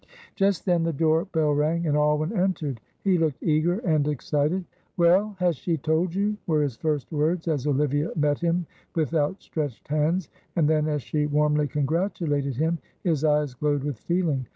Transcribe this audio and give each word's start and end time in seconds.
Just 0.35 0.65
then 0.65 0.81
the 0.81 0.91
door 0.91 1.25
bell 1.25 1.51
rang, 1.53 1.85
and 1.85 1.95
Alwyn 1.95 2.35
entered; 2.35 2.81
he 3.03 3.19
looked 3.19 3.43
eager 3.43 3.77
and 3.81 4.07
excited. 4.07 4.65
"Well, 4.97 5.35
has 5.37 5.55
she 5.57 5.77
told 5.77 6.15
you?" 6.15 6.37
were 6.47 6.63
his 6.63 6.75
first 6.75 7.11
words, 7.11 7.47
as 7.47 7.67
Olivia 7.67 8.09
met 8.15 8.39
him 8.39 8.65
with 8.95 9.13
outstretched 9.13 9.87
hands; 9.89 10.27
and 10.55 10.67
then, 10.67 10.87
as 10.87 11.03
she 11.03 11.27
warmly 11.27 11.67
congratulated 11.67 12.55
him, 12.55 12.79
his 13.03 13.23
eyes 13.23 13.53
glowed 13.53 13.83
with 13.83 13.99
feeling. 13.99 14.47